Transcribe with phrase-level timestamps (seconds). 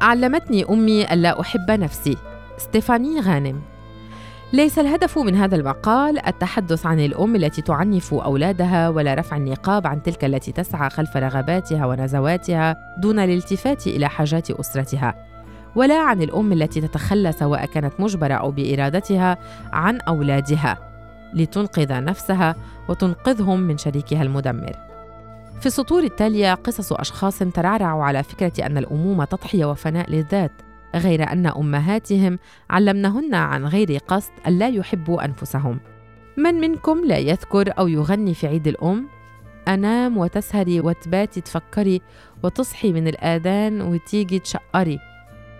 [0.00, 2.16] علمتني أمي ألا أحب نفسي.
[2.58, 3.60] ستيفاني غانم.
[4.52, 10.02] ليس الهدف من هذا المقال التحدث عن الأم التي تعنف أولادها ولا رفع النقاب عن
[10.02, 15.29] تلك التي تسعى خلف رغباتها ونزواتها دون الالتفات إلى حاجات أسرتها.
[15.76, 19.38] ولا عن الأم التي تتخلى سواء كانت مجبرة أو بإرادتها
[19.72, 20.78] عن أولادها
[21.34, 22.56] لتنقذ نفسها
[22.88, 24.72] وتنقذهم من شريكها المدمر.
[25.60, 30.52] في السطور التالية قصص أشخاص ترعرعوا على فكرة أن الأمومة تضحية وفناء للذات
[30.94, 32.38] غير أن أمهاتهم
[32.70, 35.80] علمنهن عن غير قصد ألا يحبوا أنفسهم.
[36.36, 39.08] من منكم لا يذكر أو يغني في عيد الأم؟
[39.68, 42.00] أنام وتسهري وتباتي تفكري
[42.42, 45.09] وتصحي من الآذان وتيجي تشقري.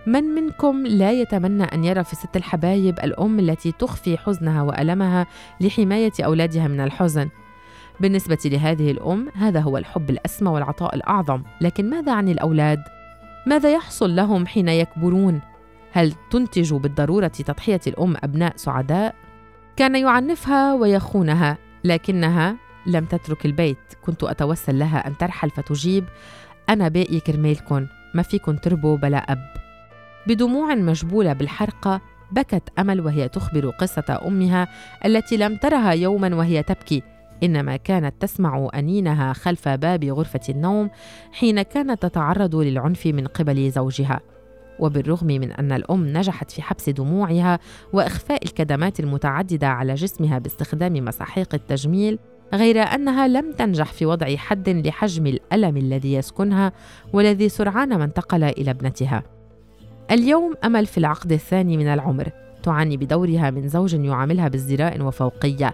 [0.05, 5.27] من منكم لا يتمنى أن يرى في ست الحبايب الأم التي تخفي حزنها وألمها
[5.61, 7.29] لحماية أولادها من الحزن
[7.99, 12.83] بالنسبة لهذه الأم هذا هو الحب الأسمى والعطاء الأعظم لكن ماذا عن الأولاد؟
[13.47, 15.41] ماذا يحصل لهم حين يكبرون؟
[15.91, 19.15] هل تنتج بالضرورة تضحية الأم أبناء سعداء؟
[19.75, 26.05] كان يعنفها ويخونها لكنها لم تترك البيت كنت أتوسل لها أن ترحل فتجيب
[26.69, 29.70] أنا باقي كرمالكن ما فيكن تربوا بلا أب
[30.27, 34.67] بدموع مجبولة بالحرقة بكت أمل وهي تخبر قصة أمها
[35.05, 37.03] التي لم ترها يوما وهي تبكي.
[37.43, 40.89] إنما كانت تسمع أنينها خلف باب غرفة النوم
[41.31, 44.19] حين كانت تتعرض للعنف من قبل زوجها.
[44.79, 47.59] وبالرغم من أن الأم نجحت في حبس دموعها
[47.93, 52.19] وإخفاء الكدمات المتعددة على جسمها باستخدام مساحيق التجميل
[52.53, 56.71] غير أنها لم تنجح في وضع حد لحجم الألم الذي يسكنها
[57.13, 59.40] والذي سرعان ما انتقل إلى ابنتها.
[60.11, 62.29] اليوم أمل في العقد الثاني من العمر.
[62.63, 65.73] تعاني بدورها من زوج يعاملها بازدراء وفوقية.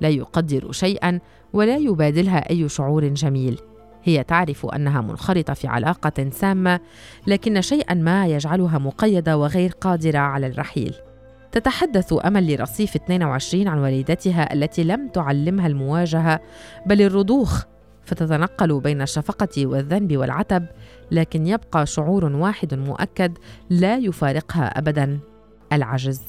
[0.00, 1.20] لا يقدر شيئا
[1.52, 3.60] ولا يبادلها أي شعور جميل.
[4.04, 6.80] هي تعرف أنها منخرطة في علاقة سامة
[7.26, 10.94] لكن شيئا ما يجعلها مقيدة وغير قادرة على الرحيل.
[11.52, 16.40] تتحدث أمل لرصيف 22 عن والدتها التي لم تعلمها المواجهة
[16.86, 17.64] بل الرضوخ
[18.04, 20.66] فتتنقل بين الشفقة والذنب والعتب
[21.10, 23.38] لكن يبقى شعور واحد مؤكد
[23.70, 25.18] لا يفارقها ابدا
[25.72, 26.22] العجز.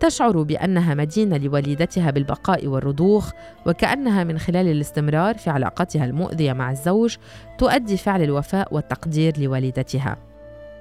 [0.00, 3.30] تشعر بأنها مدينة لوالدتها بالبقاء والرضوخ
[3.66, 7.16] وكأنها من خلال الاستمرار في علاقتها المؤذية مع الزوج
[7.58, 10.16] تؤدي فعل الوفاء والتقدير لوالدتها.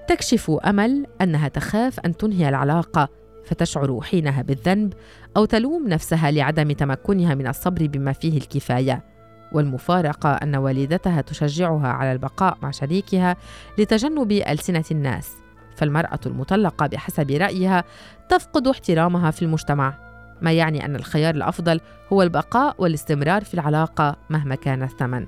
[0.08, 3.09] تكشف أمل أنها تخاف أن تنهي العلاقة
[3.46, 4.94] فتشعر حينها بالذنب
[5.38, 9.10] أو تلوم نفسها لعدم تمكنها من الصبر بما فيه الكفاية.
[9.51, 13.35] والمفارقة أن والدتها تشجعها على البقاء مع شريكها
[13.78, 15.31] لتجنب ألسنة الناس
[15.75, 17.84] فالمرأة المطلقة بحسب رأيها
[18.29, 19.94] تفقد احترامها في المجتمع
[20.41, 21.79] ما يعني أن الخيار الأفضل
[22.13, 25.28] هو البقاء والاستمرار في العلاقة مهما كان الثمن.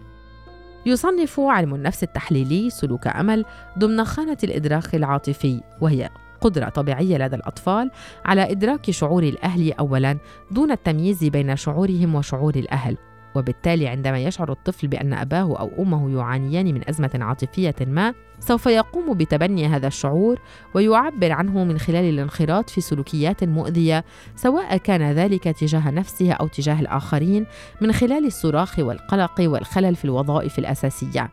[0.85, 3.45] يصنف علم النفس التحليلي سلوك أمل
[3.79, 6.09] ضمن خانة الإدراك العاطفي وهي
[6.41, 7.91] قدرة طبيعية لدى الأطفال
[8.25, 10.17] على إدراك شعور الأهل أولاً
[10.51, 12.97] دون التمييز بين شعورهم وشعور الأهل.
[13.35, 19.13] وبالتالي عندما يشعر الطفل بأن أباه أو أمه يعانيان من أزمة عاطفية ما سوف يقوم
[19.13, 20.39] بتبني هذا الشعور
[20.73, 24.05] ويعبر عنه من خلال الانخراط في سلوكيات مؤذية
[24.35, 27.45] سواء كان ذلك تجاه نفسه أو تجاه الآخرين
[27.81, 31.31] من خلال الصراخ والقلق والخلل في الوظائف الأساسية.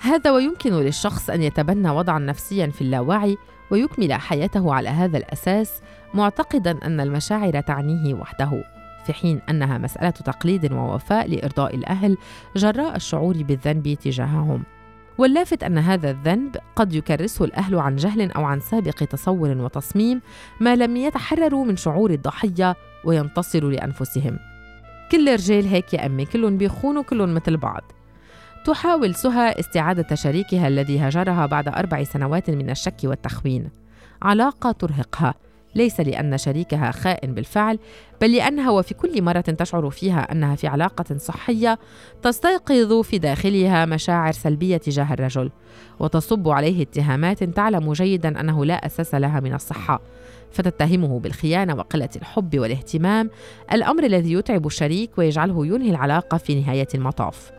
[0.00, 3.36] هذا ويمكن للشخص أن يتبنى وضعا نفسيا في اللاوعي
[3.70, 5.80] ويكمل حياته على هذا الأساس
[6.14, 8.77] معتقدا أن المشاعر تعنيه وحده.
[9.06, 12.16] في حين أنها مسألة تقليد ووفاء لإرضاء الأهل
[12.56, 14.62] جراء الشعور بالذنب تجاههم.
[15.18, 20.20] واللافت أن هذا الذنب قد يكرسه الأهل عن جهل أو عن سابق تصور وتصميم
[20.60, 24.38] ما لم يتحرروا من شعور الضحية وينتصروا لأنفسهم.
[25.12, 27.82] كل الرجال هيك يا أمي كلهم بيخونوا كلهم مثل بعض.
[28.64, 33.70] تحاول سهى استعادة شريكها الذي هجرها بعد أربع سنوات من الشك والتخوين.
[34.22, 35.34] علاقة ترهقها.
[35.74, 37.78] ليس لأن شريكها خائن بالفعل
[38.20, 41.78] بل لأنها وفي كل مرة تشعر فيها أنها في علاقة صحية
[42.22, 45.50] تستيقظ في داخلها مشاعر سلبية تجاه الرجل
[46.00, 50.00] وتصب عليه اتهامات تعلم جيدا أنه لا أساس لها من الصحة
[50.50, 53.30] فتتهمه بالخيانة وقلة الحب والاهتمام
[53.72, 57.50] الأمر الذي يتعب الشريك ويجعله ينهي العلاقة في نهاية المطاف.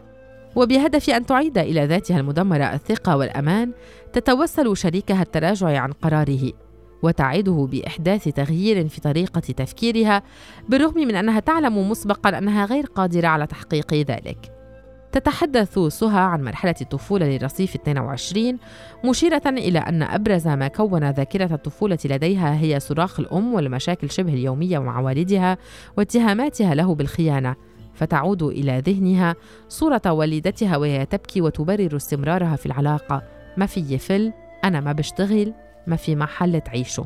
[0.55, 3.71] وبهدف أن تعيد إلى ذاتها المدمرة الثقة والأمان
[4.13, 6.51] تتوسل شريكها التراجع عن قراره.
[7.03, 10.23] وتعده بإحداث تغيير في طريقة تفكيرها
[10.69, 14.51] بالرغم من أنها تعلم مسبقا أنها غير قادرة على تحقيق ذلك.
[15.11, 18.57] تتحدث سهى عن مرحلة الطفولة للرصيف 22
[19.05, 24.79] مشيرة إلى أن أبرز ما كون ذاكرة الطفولة لديها هي صراخ الأم والمشاكل شبه اليومية
[24.79, 25.57] مع والدها
[25.97, 27.55] واتهاماتها له بالخيانة.
[27.93, 29.35] فتعود إلى ذهنها
[29.69, 33.23] صورة والدتها وهي تبكي وتبرر استمرارها في العلاقة.
[33.57, 35.53] ما في يفل أنا ما بشتغل.
[35.89, 37.05] ما في محل تعيشه.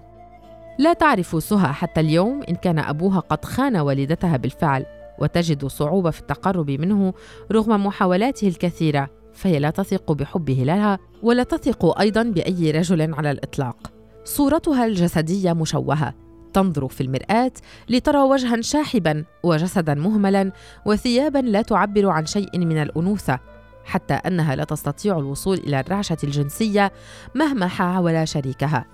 [0.79, 4.85] لا تعرف سهى حتى اليوم إن كان أبوها قد خان والدتها بالفعل
[5.19, 7.13] وتجد صعوبة في التقرب منه
[7.51, 13.77] رغم محاولاته الكثيرة فهي لا تثق بحبه لها ولا تثق أيضا بأي رجل على الإطلاق.
[14.23, 16.13] صورتها الجسدية مشوهة
[16.53, 17.51] تنظر في المرآة
[17.89, 20.51] لترى وجها شاحبا وجسدا مهملا
[20.85, 23.39] وثيابا لا تعبر عن شيء من الأنوثة
[23.85, 26.91] حتى أنها لا تستطيع الوصول إلى الرعشة الجنسية
[27.35, 28.85] مهما حاول شريكها.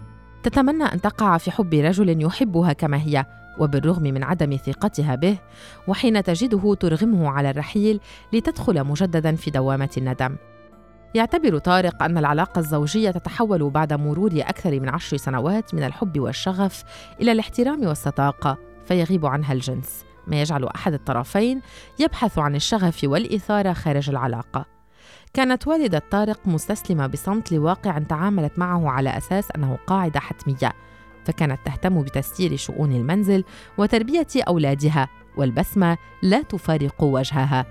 [0.43, 3.25] تتمنى أن تقع في حب رجل يحبها كما هي
[3.59, 5.37] وبالرغم من عدم ثقتها به
[5.87, 7.99] وحين تجده ترغمه على الرحيل
[8.33, 10.35] لتدخل مجددا في دوامة الندم.
[11.15, 16.83] يعتبر طارق أن العلاقة الزوجية تتحول بعد مرور أكثر من عشر سنوات من الحب والشغف
[17.21, 20.05] إلى الاحترام والصداقة فيغيب عنها الجنس.
[20.27, 21.61] ما يجعل أحد الطرفين
[21.99, 24.78] يبحث عن الشغف والإثارة خارج العلاقة.
[25.33, 30.73] كانت والدة طارق مستسلمة بصمت لواقع تعاملت معه على أساس أنه قاعدة حتمية
[31.25, 33.43] فكانت تهتم بتسيير شؤون المنزل
[33.77, 37.65] وتربية أولادها والبسمة لا تفارق وجهها.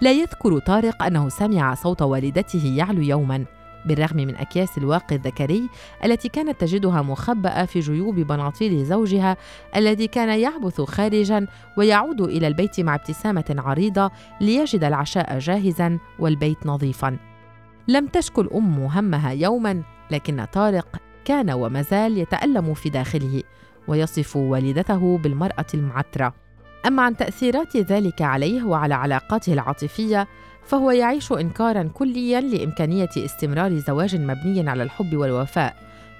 [0.00, 3.44] لا يذكر طارق أنه سمع صوت والدته يعلو يوما.
[3.86, 5.68] بالرغم من أكياس الواقي الذكري
[6.04, 9.36] التي كانت تجدها مخبأة في جيوب بناطيل زوجها
[9.76, 11.46] الذي كان يعبث خارجا
[11.78, 14.10] ويعود إلى البيت مع ابتسامة عريضة
[14.40, 17.16] ليجد العشاء جاهزا والبيت نظيفا.
[17.88, 23.42] لم تشكل أم همها يوما لكن طارق كان وما زال يتألم في داخله
[23.88, 26.34] ويصف والدته بالمرأة المعترة
[26.86, 30.28] أما عن تأثيرات ذلك عليه وعلى علاقاته العاطفية
[30.64, 35.76] فهو يعيش إنكارا كليا لإمكانية استمرار زواج مبني على الحب والوفاء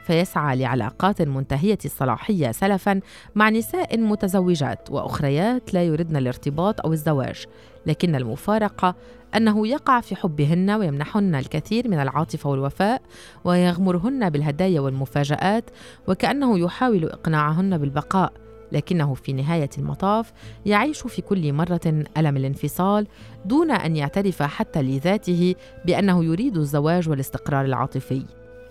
[0.07, 3.01] فيسعى لعلاقات منتهية الصلاحية سلفا
[3.35, 7.45] مع نساء متزوجات وأخريات لا يردن الارتباط أو الزواج
[7.87, 8.95] لكن المفارقة
[9.37, 13.03] أنه يقع في حبهن ويمنحهن الكثير من العاطفة والوفاء
[13.45, 15.71] ويغمرهن بالهدايا والمفاجآت
[16.09, 18.33] وكأنه يحاول إقناعهن بالبقاء.
[18.73, 20.33] لكنه في نهاية المطاف
[20.67, 23.07] يعيش في كل مرة ألم الانفصال
[23.45, 28.25] دون أن يعترف حتى لذاته بأنه يريد الزواج والاستقرار العاطفي.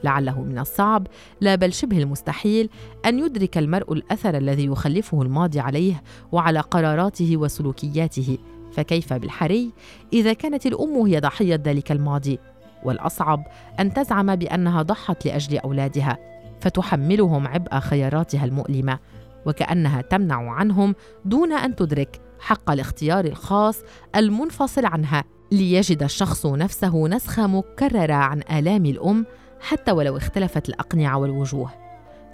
[0.04, 1.08] لعله من الصعب
[1.42, 2.70] لا بل شبه المستحيل
[3.06, 8.38] أن يدرك المرء الأثر الذي يخلفه الماضي عليه وعلى قراراته وسلوكياته.
[8.72, 9.72] فكيف بالحري؟
[10.14, 12.40] إذا كانت الأم هي ضحية ذلك الماضي.
[12.84, 13.48] والأصعب
[13.80, 16.18] أن تزعم بأنها ضحت لأجل أولادها
[16.62, 19.00] فتحملهم عبء خياراتها المؤلمة.
[19.46, 20.96] وكأنها تمنع عنهم
[21.26, 23.82] دون أن تدرك حق الاختيار الخاص
[24.16, 29.26] المنفصل عنها ليجد الشخص نفسه نسخة مكررة عن آلام الأم
[29.60, 31.70] حتى ولو اختلفت الأقنعة والوجوه.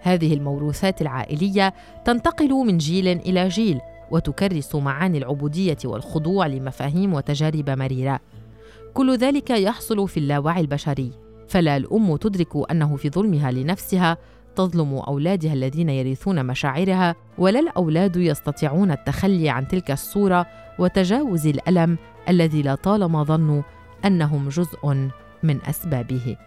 [0.02, 1.74] هذه الموروثات العائلية
[2.06, 3.80] تنتقل من جيل إلى جيل
[4.12, 8.20] وتكرس معاني العبودية والخضوع لمفاهيم وتجارب مريرة.
[8.94, 11.12] كل ذلك يحصل في اللاوعي البشري
[11.48, 14.18] فلا الأم تدرك أنه في ظلمها لنفسها
[14.58, 20.46] تظلم أولادها الذين يرثون مشاعرها ولا الأولاد يستطيعون التخلي عن تلك الصورة
[20.80, 21.98] وتجاوز الألم
[22.30, 23.62] الذي لطالما ظنوا
[24.06, 25.10] أنهم جزء
[25.44, 26.38] من أسبابه.